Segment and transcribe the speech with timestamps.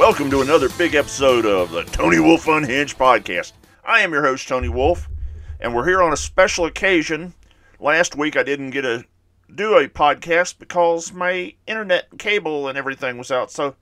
[0.00, 3.52] Welcome to another big episode of the Tony Wolf Unhinged podcast.
[3.84, 5.06] I am your host, Tony Wolf,
[5.60, 7.34] and we're here on a special occasion.
[7.78, 9.04] Last week I didn't get to
[9.54, 13.74] do a podcast because my internet cable and everything was out, so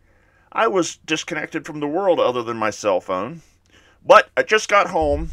[0.51, 3.43] I was disconnected from the world other than my cell phone.
[4.05, 5.31] But I just got home,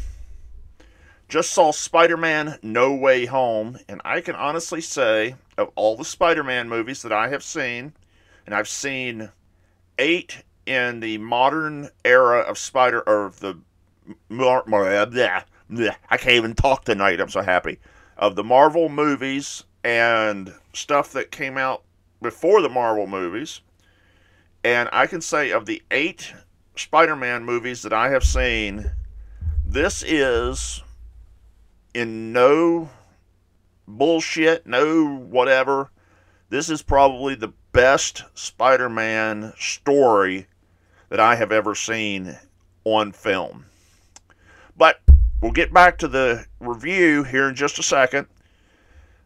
[1.28, 6.04] just saw Spider Man No Way Home, and I can honestly say, of all the
[6.04, 7.92] Spider Man movies that I have seen,
[8.46, 9.30] and I've seen
[9.98, 13.58] eight in the modern era of Spider or the
[14.30, 17.20] uh, bleh, I can't even talk tonight.
[17.20, 17.78] I'm so happy
[18.16, 21.82] of the Marvel movies and stuff that came out
[22.20, 23.60] before the Marvel movies.
[24.64, 26.32] And I can say of the eight
[26.74, 28.90] Spider-Man movies that I have seen,
[29.64, 30.82] this is
[31.94, 32.90] in no
[33.86, 35.90] bullshit, no whatever.
[36.48, 40.46] This is probably the best Spider-Man story
[41.08, 42.36] that I have ever seen
[42.84, 43.66] on film.
[44.76, 45.00] But
[45.40, 48.26] we'll get back to the review here in just a second.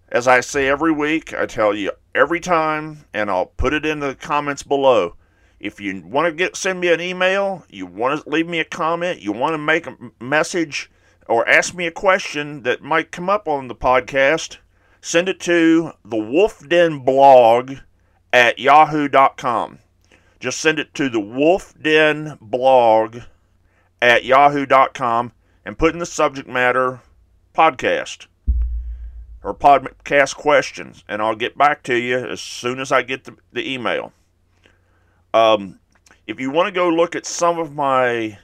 [0.09, 4.01] As I say every week, I tell you every time, and I'll put it in
[4.01, 5.15] the comments below.
[5.61, 8.65] If you want to get send me an email, you want to leave me a
[8.65, 10.91] comment, you want to make a message
[11.29, 14.57] or ask me a question that might come up on the podcast,
[15.01, 17.75] send it to the Wolf Den blog
[18.33, 19.79] at yahoo.com
[20.41, 23.19] just send it to the Wolf Den blog
[24.01, 25.33] at yahoo.com
[25.65, 27.01] and put in the subject matter
[27.55, 28.27] podcast
[29.43, 33.37] or podcast questions, and I'll get back to you as soon as I get the,
[33.53, 34.13] the email.
[35.33, 35.79] Um,
[36.27, 38.39] if you want to go look at some of my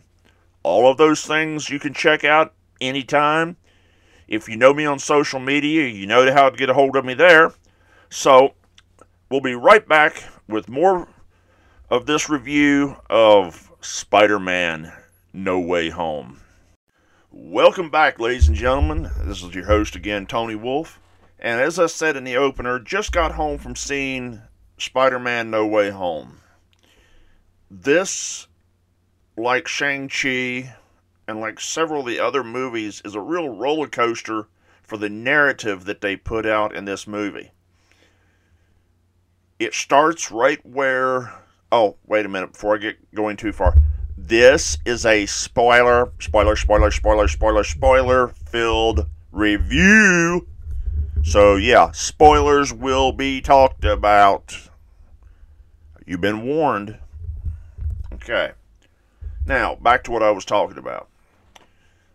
[0.64, 3.58] All of those things you can check out anytime.
[4.30, 7.04] If you know me on social media, you know how to get a hold of
[7.04, 7.54] me there.
[8.10, 8.54] So,
[9.30, 11.10] we'll be right back with more
[11.90, 14.92] of this review of Spider-Man
[15.36, 16.40] no Way Home.
[17.30, 19.10] Welcome back, ladies and gentlemen.
[19.26, 21.02] This is your host again, Tony Wolf.
[21.38, 24.42] And as I said in the opener, just got home from seeing
[24.78, 26.40] Spider Man No Way Home.
[27.70, 28.48] This,
[29.36, 30.74] like Shang-Chi
[31.28, 34.48] and like several of the other movies, is a real roller coaster
[34.84, 37.52] for the narrative that they put out in this movie.
[39.60, 41.34] It starts right where.
[41.74, 43.76] Oh, wait a minute before I get going too far
[44.28, 50.48] this is a spoiler, spoiler, spoiler, spoiler, spoiler, spoiler filled review.
[51.24, 54.70] So, yeah, spoilers will be talked about.
[56.06, 56.98] You've been warned.
[58.14, 58.52] Okay.
[59.46, 61.08] Now, back to what I was talking about.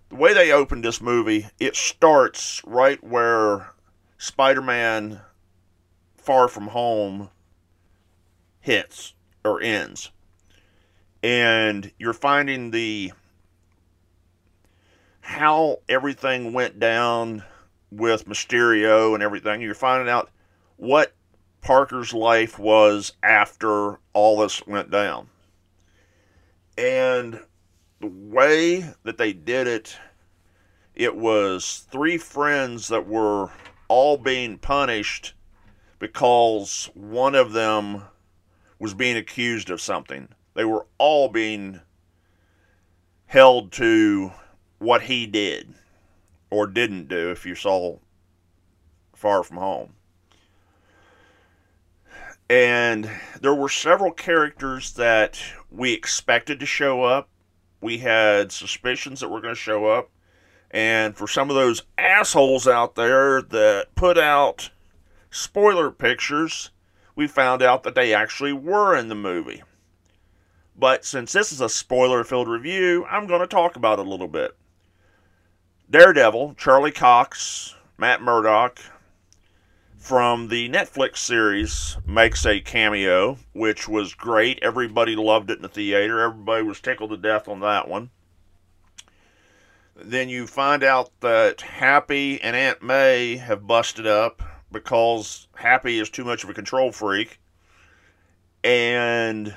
[0.09, 3.71] The way they opened this movie, it starts right where
[4.19, 5.21] Spider Man
[6.17, 7.31] Far From Home
[8.61, 10.11] hits or ends
[11.23, 13.13] and you're finding the
[15.21, 17.45] how everything went down
[17.91, 19.61] with Mysterio and everything.
[19.61, 20.31] You're finding out
[20.77, 21.15] what
[21.61, 25.29] Parker's life was after all this went down.
[26.79, 27.41] And
[28.01, 29.97] the way that they did it,
[30.95, 33.51] it was three friends that were
[33.89, 35.35] all being punished
[35.99, 38.03] because one of them
[38.79, 40.29] was being accused of something
[40.61, 41.81] they were all being
[43.25, 44.31] held to
[44.77, 45.73] what he did
[46.51, 47.97] or didn't do if you saw
[49.15, 49.95] Far From Home.
[52.51, 53.11] And
[53.41, 57.31] there were several characters that we expected to show up.
[57.81, 60.11] We had suspicions that were going to show up.
[60.71, 64.69] And for some of those assholes out there that put out
[65.31, 66.71] spoiler pictures,
[67.17, 69.63] we found out that they actually were in the movie.
[70.81, 74.09] But since this is a spoiler filled review, I'm going to talk about it a
[74.09, 74.57] little bit.
[75.91, 78.81] Daredevil, Charlie Cox, Matt Murdock
[79.99, 84.59] from the Netflix series makes a cameo, which was great.
[84.63, 86.21] Everybody loved it in the theater.
[86.21, 88.09] Everybody was tickled to death on that one.
[89.95, 94.43] Then you find out that Happy and Aunt May have busted up
[94.73, 97.39] because Happy is too much of a control freak.
[98.65, 99.55] And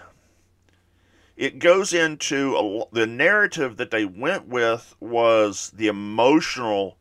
[1.35, 6.97] it goes into a, the narrative that they went with was the emotional.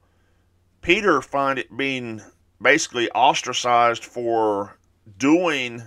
[0.81, 2.23] Peter find it being
[2.61, 4.79] basically ostracized for
[5.19, 5.82] doing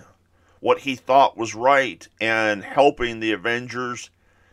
[0.60, 4.10] what he thought was right and helping the Avengers,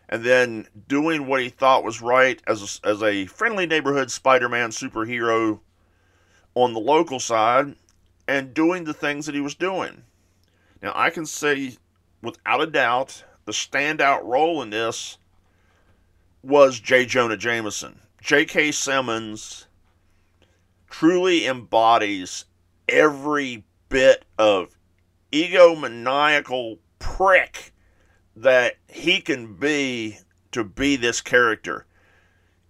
[0.09, 4.69] and then doing what he thought was right as a, as a friendly neighborhood Spider-Man
[4.69, 5.59] superhero
[6.55, 7.75] on the local side,
[8.27, 10.03] and doing the things that he was doing.
[10.81, 11.77] Now I can say
[12.21, 15.17] without a doubt the standout role in this
[16.41, 17.05] was J.
[17.05, 17.99] Jonah Jameson.
[18.21, 18.71] J.K.
[18.71, 19.67] Simmons
[20.89, 22.45] truly embodies
[22.87, 24.77] every bit of
[25.31, 27.73] egomaniacal prick
[28.35, 30.19] that he can be
[30.51, 31.85] to be this character.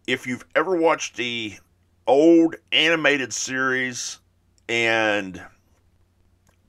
[0.08, 1.58] If you've ever watched the
[2.08, 4.19] old animated series
[4.68, 5.42] and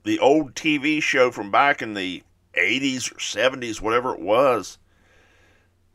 [0.03, 2.23] the old TV show from back in the
[2.57, 4.77] 80s or 70s, whatever it was,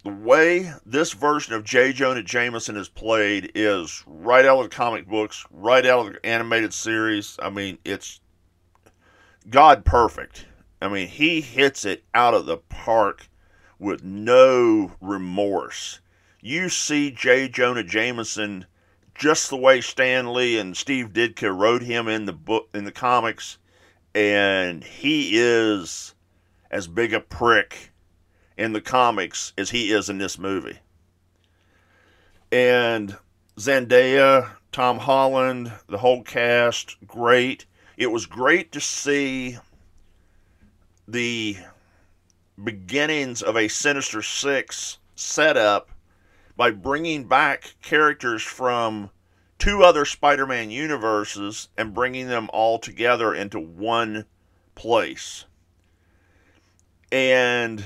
[0.03, 1.93] the way this version of J.
[1.93, 6.27] Jonah Jameson is played is right out of the comic books, right out of the
[6.27, 7.37] animated series.
[7.43, 8.21] I mean, it's
[9.49, 10.47] God perfect.
[10.81, 13.29] I mean, he hits it out of the park
[13.79, 16.01] with no remorse.
[16.41, 17.49] You see J.
[17.49, 18.65] Jonah Jameson
[19.15, 22.93] just the way Stan Lee and Steve Ditko wrote him in the book in the
[22.93, 23.59] comics,
[24.15, 26.15] and he is
[26.71, 27.91] as big a prick
[28.57, 30.79] in the comics as he is in this movie.
[32.53, 33.17] And
[33.57, 37.67] Zendaya, Tom Holland, the whole cast, great.
[37.97, 39.59] It was great to see
[41.07, 41.57] the
[42.63, 45.91] beginnings of a Sinister Six setup
[46.57, 49.11] by bringing back characters from
[49.59, 54.25] two other Spider Man universes and bringing them all together into one
[54.75, 55.45] place.
[57.13, 57.85] And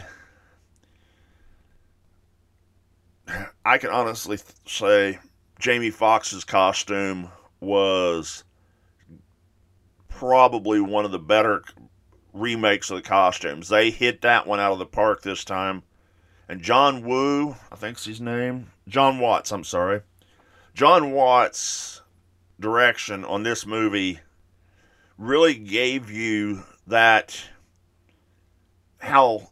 [3.65, 5.19] I can honestly say
[5.59, 7.31] Jamie Foxx's costume
[7.61, 8.45] was
[10.09, 11.63] probably one of the better
[12.35, 13.69] remakes of the costumes.
[13.69, 15.83] They hit that one out of the park this time.
[16.49, 18.71] And John Woo, I think's his name.
[18.87, 20.03] John Watts, I'm sorry.
[20.75, 22.03] John Watts'
[22.61, 24.21] direction on this movie
[25.17, 27.49] really gave you that
[29.05, 29.51] how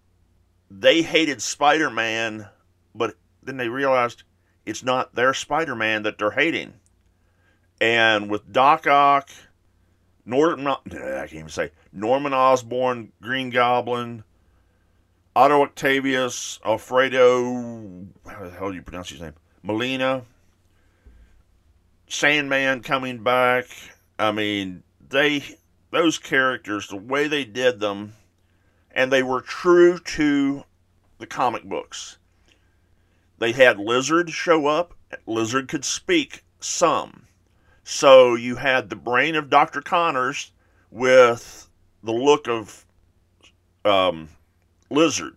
[0.71, 2.49] they hated Spider Man,
[2.95, 4.23] but then they realized
[4.65, 6.75] it's not their Spider Man that they're hating.
[7.81, 9.29] And with Doc Ock,
[10.25, 14.25] Norman, I can't even say Norman Osborn, Green Goblin,
[15.37, 19.35] Otto Octavius, Alfredo, how the hell do you pronounce his name?
[19.63, 20.23] Molina,
[22.09, 23.67] Sandman coming back.
[24.19, 25.43] I mean, they
[25.91, 28.15] those characters, the way they did them,
[28.95, 30.65] and they were true to
[31.19, 32.19] the comic books.
[33.39, 34.95] They had Lizard show up.
[35.27, 37.27] Lizard could speak some.
[37.85, 39.81] So you had the brain of Dr.
[39.83, 40.53] Connors
[40.91, 41.69] with
[42.03, 42.87] the look of
[43.85, 44.29] um,
[44.91, 45.37] Lizard.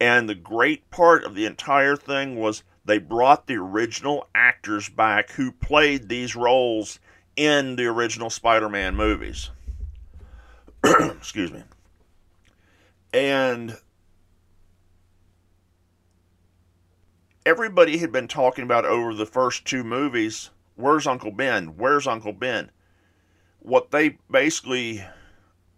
[0.00, 5.30] And the great part of the entire thing was they brought the original actors back
[5.30, 6.98] who played these roles
[7.36, 9.50] in the original Spider Man movies.
[10.84, 11.62] Excuse me.
[13.16, 13.78] And
[17.46, 21.78] everybody had been talking about over the first two movies where's Uncle Ben?
[21.78, 22.70] Where's Uncle Ben?
[23.60, 25.02] What they basically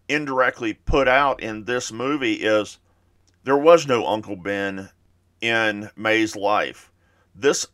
[0.08, 2.80] indirectly put out in this movie is
[3.44, 4.90] there was no Uncle Ben
[5.40, 6.90] in May's life.
[7.36, 7.68] This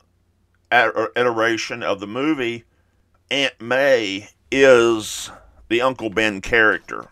[0.70, 2.64] er, iteration of the movie,
[3.30, 5.30] Aunt May is
[5.70, 7.06] the Uncle Ben character.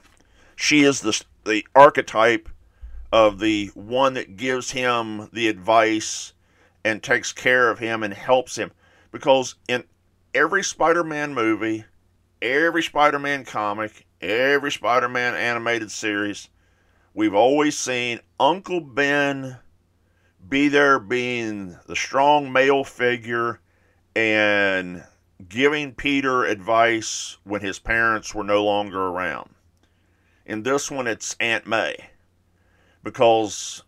[0.54, 2.49] She is the the archetype
[3.12, 6.32] of the one that gives him the advice
[6.84, 8.72] and takes care of him and helps him.
[9.11, 9.84] Because in
[10.34, 11.84] every Spider Man movie,
[12.40, 16.49] every Spider Man comic, every Spider Man animated series,
[17.14, 19.58] we've always seen Uncle Ben
[20.49, 23.61] be there being the strong male figure
[24.16, 25.04] and
[25.49, 29.51] giving Peter advice when his parents were no longer around.
[30.44, 32.11] In this one, it's Aunt May.
[33.02, 33.82] Because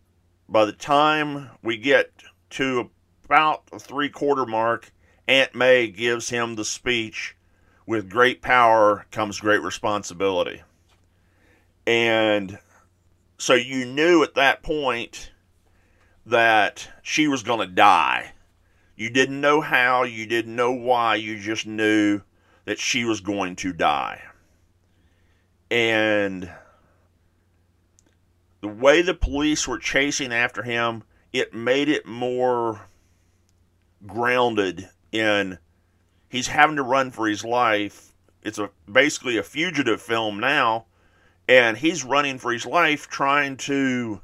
[0.49, 2.13] by the time we get
[2.51, 2.91] to
[3.25, 4.93] about the three quarter mark,
[5.27, 7.37] Aunt May gives him the speech
[7.87, 10.63] with great power comes great responsibility.
[11.87, 12.59] And
[13.39, 15.33] so you knew at that point
[16.25, 18.33] that she was going to die.
[18.97, 22.23] You didn't know how, you didn't know why, you just knew
[22.65, 24.23] that she was going to die.
[25.75, 26.53] And
[28.61, 31.03] the way the police were chasing after him,
[31.33, 32.83] it made it more
[34.07, 35.59] grounded in
[36.29, 38.13] he's having to run for his life.
[38.41, 40.87] It's a basically a fugitive film now,
[41.49, 44.21] and he's running for his life trying to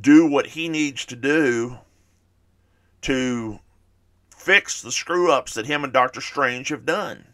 [0.00, 1.78] do what he needs to do
[3.02, 3.60] to
[4.34, 7.26] fix the screw ups that him and Doctor Strange have done.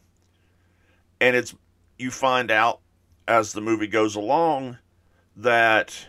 [1.23, 1.55] And it's
[1.97, 2.81] you find out
[3.29, 4.79] as the movie goes along
[5.37, 6.07] that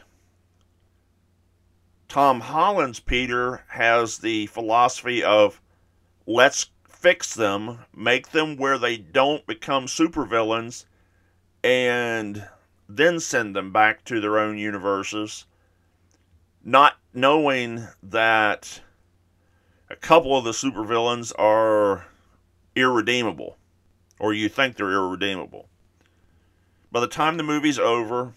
[2.08, 5.62] Tom Holland's Peter has the philosophy of
[6.26, 10.86] let's fix them, make them where they don't become supervillains,
[11.64, 12.48] and
[12.88, 15.46] then send them back to their own universes,
[16.64, 18.82] not knowing that
[19.90, 22.08] a couple of the supervillains are
[22.76, 23.58] irredeemable,
[24.20, 25.69] or you think they're irredeemable.
[26.92, 28.34] By the time the movie's over,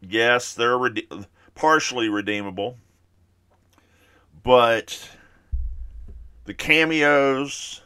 [0.00, 2.78] yes, they're rede- partially redeemable,
[4.44, 5.10] but
[6.44, 7.82] the cameos,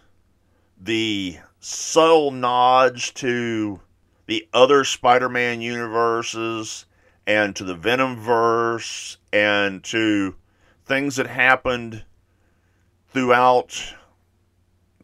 [0.79, 3.81] the subtle nods to
[4.27, 6.85] the other Spider-Man universes
[7.27, 10.35] and to the Venom verse and to
[10.85, 12.05] things that happened
[13.09, 13.95] throughout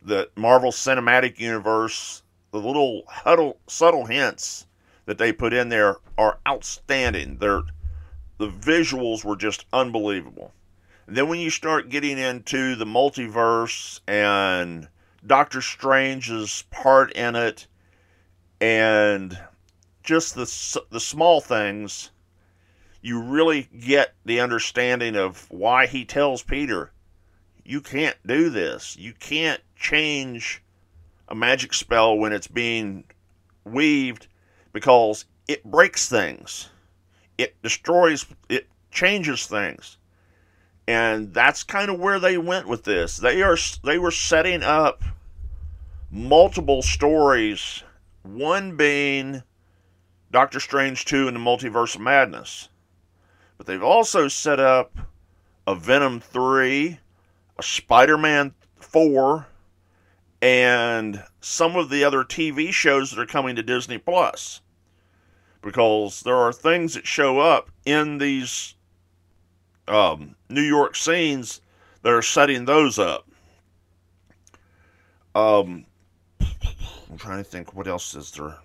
[0.03, 4.67] the Marvel Cinematic Universe, the little huddle, subtle hints
[5.07, 7.39] that they put in there are outstanding.
[7.39, 7.63] They're,
[8.39, 10.53] the visuals were just unbelievable.
[11.07, 14.89] And then when you start getting into the multiverse and
[15.25, 17.67] Doctor Strange's part in it,
[18.61, 19.39] and
[20.03, 22.11] just the the small things,
[23.03, 26.93] you really get the understanding of why he tells Peter,
[27.65, 28.97] "You can't do this.
[28.97, 30.63] You can't change
[31.29, 33.05] a magic spell when it's being
[33.65, 34.27] weaved
[34.77, 36.69] because it breaks things.
[37.39, 39.97] It destroys, it changes things.
[40.87, 43.17] And that's kind of where they went with this.
[43.17, 45.03] They are they were setting up
[46.11, 47.85] multiple stories,
[48.23, 49.43] one being
[50.31, 52.69] Doctor Strange 2 and the Multiverse of Madness.
[53.57, 54.95] But they've also set up
[55.67, 56.99] a Venom 3,
[57.59, 59.47] a Spider-Man 4,
[60.43, 64.61] and some of the other TV shows that are coming to Disney Plus
[65.67, 68.77] because there are things that show up in these
[69.89, 71.61] um, New York scenes
[72.03, 73.29] that are setting those up.
[75.35, 75.85] Um,
[76.41, 78.59] I'm trying to think what else is there.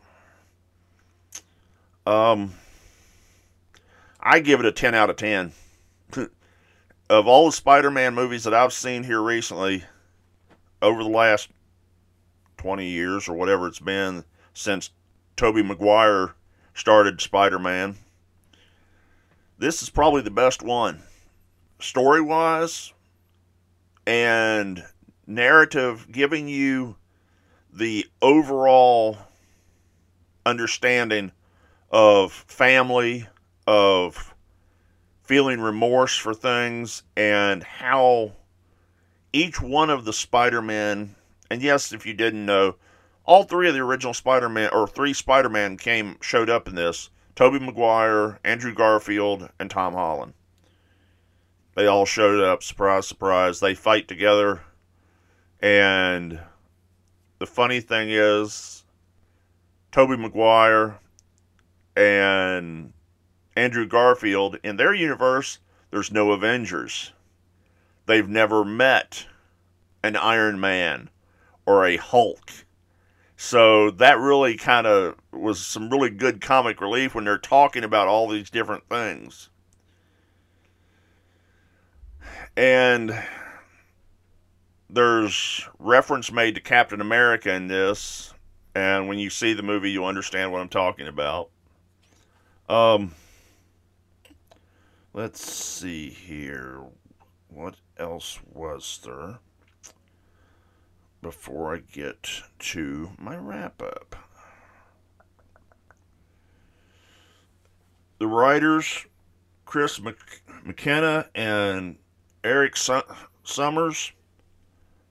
[2.06, 2.54] Um,
[4.20, 5.54] I give it a 10 out of 10.
[7.10, 9.84] of all the Spider-Man movies that I've seen here recently,
[10.84, 11.50] over the last
[12.58, 14.92] 20 years or whatever it's been since
[15.36, 16.36] Tobey Maguire
[16.74, 17.98] started Spider Man.
[19.58, 21.04] This is probably the best one.
[21.80, 22.94] Story wise
[24.08, 24.84] and
[25.28, 26.96] narrative, giving you
[27.72, 29.18] the overall
[30.46, 31.32] understanding
[31.92, 33.28] of family,
[33.68, 34.34] of
[35.24, 38.34] feeling remorse for things, and how
[39.34, 41.16] each one of the Spider Men,
[41.50, 42.76] and yes, if you didn't know,
[43.32, 47.10] all three of the original Spider-Man or three Spider-Man came showed up in this.
[47.34, 50.34] Tobey Maguire, Andrew Garfield, and Tom Holland.
[51.74, 53.62] They all showed up, surprise, surprise.
[53.62, 54.64] They fight together.
[55.62, 56.42] And
[57.40, 58.84] the funny thing is
[59.94, 61.00] Tobey Maguire
[61.96, 62.92] and
[63.56, 65.60] Andrew Garfield, in their universe,
[65.90, 67.14] there's no Avengers.
[68.08, 69.26] They've never met
[70.04, 71.10] an Iron Man
[71.66, 72.52] or a Hulk
[73.44, 78.08] so that really kind of was some really good comic relief when they're talking about
[78.08, 79.50] all these different things.
[82.56, 83.20] And
[84.92, 88.32] there's reference made to Captain America in this,
[88.76, 91.50] and when you see the movie, you'll understand what I'm talking about.
[92.70, 93.16] Um,
[95.14, 96.80] let's see here.
[97.50, 99.40] What else was there?
[101.22, 102.28] Before I get
[102.60, 104.16] to my wrap up.
[108.20, 109.06] The writers,
[109.66, 110.00] Chris
[110.64, 111.98] McKenna and
[112.44, 112.76] Eric
[113.44, 114.12] Summers,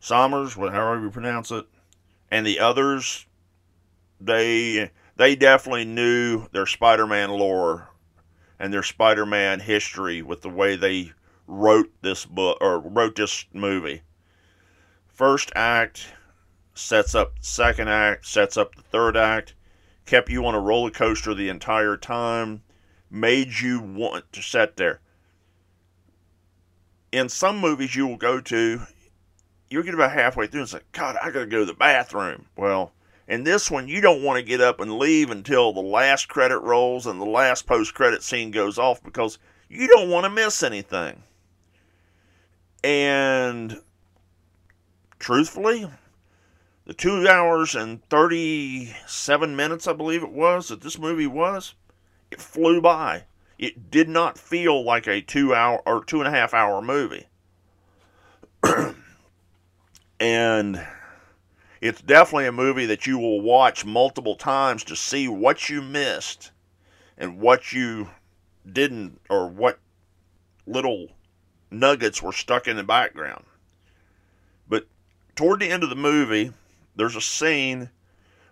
[0.01, 1.67] Sommers, however you pronounce it,
[2.31, 3.27] and the others,
[4.21, 7.91] they they definitely knew their Spider-Man lore
[8.59, 11.13] and their Spider-Man history with the way they
[11.47, 14.03] wrote this book or wrote this movie
[15.21, 16.15] first act
[16.73, 19.53] sets up second act, sets up the third act,
[20.07, 22.63] kept you on a roller coaster the entire time.
[23.11, 24.99] made you want to sit there.
[27.13, 28.81] In some movies you will go to,
[29.69, 32.47] you'll get about halfway through and say, God, I gotta go to the bathroom.
[32.57, 32.93] Well,
[33.29, 36.61] in this one, you don't want to get up and leave until the last credit
[36.61, 40.63] rolls and the last post credit scene goes off because you don't want to miss
[40.63, 41.25] anything.
[42.83, 43.83] And
[45.21, 45.89] truthfully,
[46.87, 51.75] the two hours and 37 minutes, I believe it was, that this movie was,
[52.33, 53.27] it flew by.
[53.59, 57.27] It did not feel like a two hour or two and a half hour movie.
[60.21, 60.85] and
[61.81, 66.51] it's definitely a movie that you will watch multiple times to see what you missed
[67.19, 68.09] and what you
[68.71, 69.79] didn't or what
[70.67, 71.09] little
[71.71, 73.45] nuggets were stuck in the background.
[75.41, 76.53] Toward the end of the movie,
[76.97, 77.89] there's a scene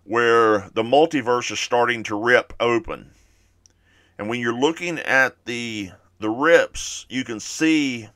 [0.05, 3.11] where the multiverse is starting to rip open.
[4.17, 8.09] And when you're looking at the the rips, you can see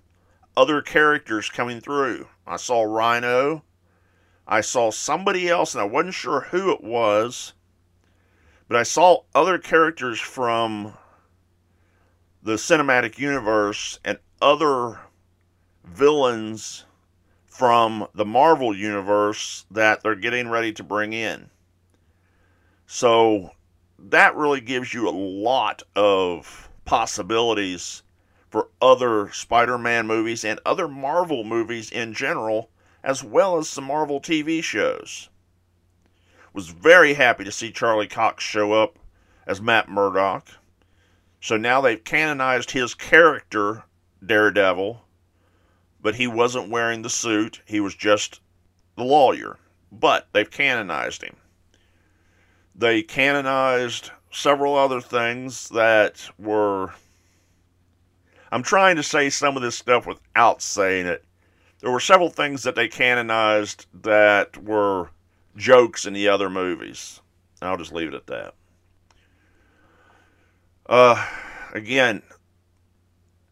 [0.57, 2.29] other characters coming through.
[2.47, 3.63] I saw Rhino.
[4.49, 7.53] I saw somebody else, and I wasn't sure who it was,
[8.69, 10.95] but I saw other characters from
[12.43, 14.99] the cinematic universe and other
[15.85, 16.87] villains
[17.63, 21.49] from the Marvel universe that they're getting ready to bring in.
[22.89, 23.53] So
[24.01, 28.03] that really gives you a lot of possibilities
[28.51, 32.69] for other Spider Man movies and other Marvel movies in general,
[33.05, 35.29] as well as some Marvel TV shows.
[36.53, 38.99] Was very happy to see Charlie Cox show up
[39.47, 40.49] as Matt Murdock.
[41.41, 43.85] So now they've canonized his character,
[44.27, 45.05] Daredevil,
[46.03, 47.63] but he wasn't wearing the suit.
[47.65, 48.41] He was just
[48.97, 49.57] the lawyer.
[49.91, 51.37] But they've canonized him.
[52.75, 56.93] They canonized several other things that were.
[58.51, 61.25] I'm trying to say some of this stuff without saying it.
[61.81, 65.11] There were several things that they canonized that were
[65.57, 67.21] jokes in the other movies.
[67.61, 68.55] I'll just leave it at that.
[70.87, 71.27] Uh,
[71.73, 72.23] again,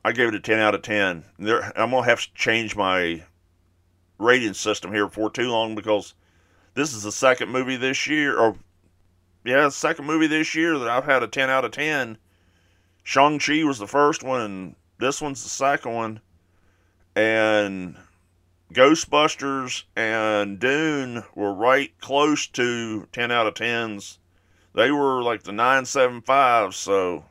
[0.05, 1.25] I gave it a 10 out of 10.
[1.39, 3.25] There, I'm going to have to change my
[4.19, 6.15] rating system here for too long because
[6.75, 8.57] this is the second movie this year, or
[9.45, 12.19] yeah, second movie this year that I've had a 10 out of 10.
[13.03, 16.21] Shang-Chi was the first one, and this one's the second one.
[17.17, 17.97] And
[18.73, 24.19] Ghostbusters and Dune were right close to 10 out of 10s
[24.75, 26.75] they were like the 975.
[26.75, 27.25] So,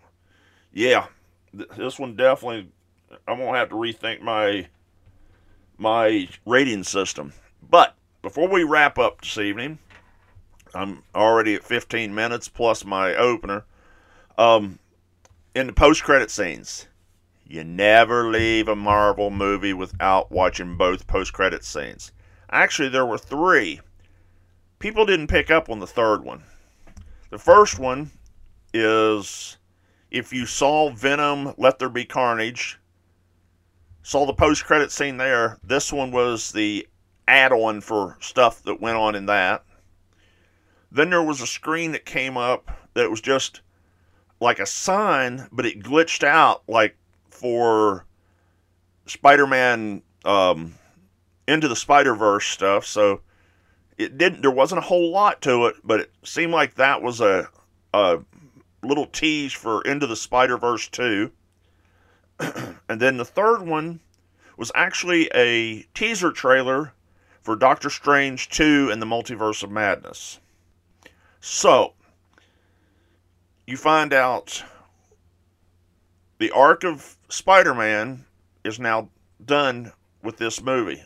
[0.74, 1.08] yeah,
[1.54, 2.70] this one definitely,
[3.28, 4.68] I'm to have to rethink my
[5.78, 7.34] my rating system.
[7.70, 9.80] But before we wrap up this evening,
[10.74, 13.66] I'm already at 15 minutes plus my opener.
[14.38, 14.80] Um,
[15.56, 16.88] in the post credit scenes,
[17.48, 22.12] you never leave a Marvel movie without watching both post credit scenes.
[22.52, 23.80] Actually, there were three.
[24.80, 26.44] People didn't pick up on the third one.
[27.30, 28.12] The first one
[28.74, 29.58] is
[30.12, 32.80] if you saw Venom Let There Be Carnage,
[34.02, 36.88] saw the post credit scene there, this one was the
[37.28, 39.64] add on for stuff that went on in that.
[40.92, 43.62] Then there was a screen that came up that was just
[44.40, 46.98] like a sign, but it glitched out like
[47.30, 48.06] for
[49.06, 50.76] Spider Man um,
[51.48, 52.86] into the Spider Verse stuff.
[52.86, 53.22] So
[53.98, 57.22] it didn't there wasn't a whole lot to it, but it seemed like that was
[57.22, 57.48] a
[57.94, 58.20] a
[58.82, 61.32] little tease for Into the Spider Verse 2.
[62.40, 64.00] and then the third one
[64.58, 66.94] was actually a teaser trailer
[67.42, 70.40] for Doctor Strange 2 and the Multiverse of Madness.
[71.40, 71.94] So,
[73.66, 74.64] you find out
[76.38, 78.26] the arc of Spider Man
[78.64, 79.10] is now
[79.44, 81.04] done with this movie.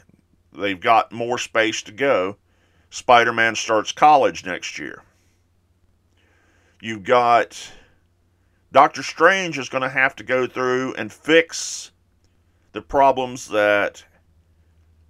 [0.51, 2.37] They've got more space to go.
[2.89, 5.03] Spider Man starts college next year.
[6.83, 7.71] You've got
[8.73, 11.91] Doctor Strange is going to have to go through and fix
[12.73, 14.03] the problems that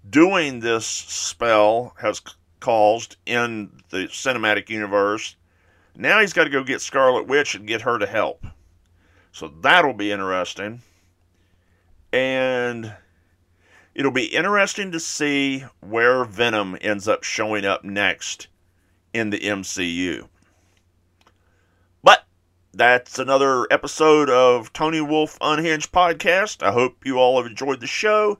[0.07, 2.21] doing this spell has
[2.59, 5.35] caused in the cinematic universe.
[5.95, 8.45] Now he's got to go get Scarlet Witch and get her to help.
[9.31, 10.83] So that'll be interesting.
[12.11, 12.93] And
[13.95, 18.47] It'll be interesting to see where Venom ends up showing up next
[19.11, 20.27] in the MCU.
[22.73, 26.63] That's another episode of Tony Wolf Unhinged podcast.
[26.63, 28.39] I hope you all have enjoyed the show.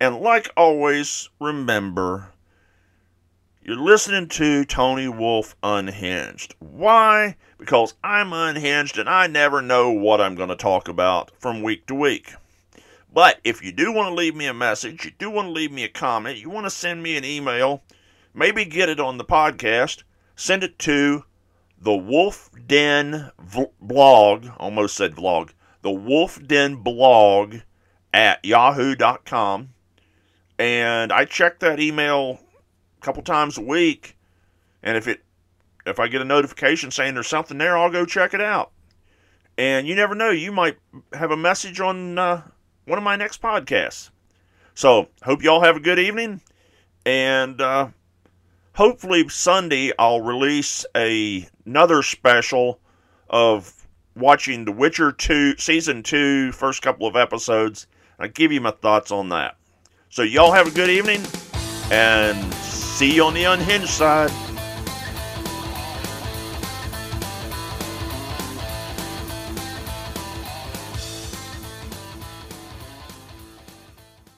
[0.00, 2.32] And like always, remember
[3.62, 6.54] you're listening to Tony Wolf Unhinged.
[6.58, 7.36] Why?
[7.58, 11.86] because I'm unhinged and I never know what I'm going to talk about from week
[11.86, 12.32] to week.
[13.12, 15.72] But if you do want to leave me a message, you do want to leave
[15.72, 17.82] me a comment, you want to send me an email,
[18.32, 20.04] maybe get it on the podcast,
[20.36, 21.24] send it to
[21.80, 23.30] the Wolf Den
[23.80, 25.50] blog, almost said vlog,
[25.82, 27.56] the Wolf Den blog
[28.12, 29.70] at yahoo.com.
[30.58, 32.40] And I check that email
[33.00, 34.16] a couple times a week.
[34.82, 35.22] And if it
[35.86, 38.72] if I get a notification saying there's something there, I'll go check it out.
[39.56, 40.78] And you never know, you might
[41.12, 42.42] have a message on uh,
[42.84, 44.10] one of my next podcasts.
[44.74, 46.40] So, hope y'all have a good evening.
[47.04, 47.88] And uh,
[48.78, 52.78] hopefully, Sunday, I'll release a, another special
[53.28, 53.74] of
[54.14, 57.88] watching The Witcher 2, Season 2, first couple of episodes.
[58.20, 59.56] I'll give you my thoughts on that.
[60.10, 61.22] So, y'all have a good evening
[61.90, 64.30] and see you on the unhinged side.